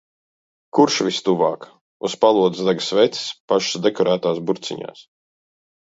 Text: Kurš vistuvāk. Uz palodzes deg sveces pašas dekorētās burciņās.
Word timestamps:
Kurš 0.77 0.95
vistuvāk. 1.07 1.67
Uz 2.09 2.17
palodzes 2.25 2.69
deg 2.71 2.83
sveces 2.87 3.31
pašas 3.53 3.85
dekorētās 3.87 4.45
burciņās. 4.49 5.05